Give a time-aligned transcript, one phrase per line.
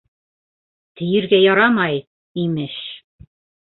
[1.03, 2.03] —Тейергә ярамай,
[2.49, 2.85] имеш!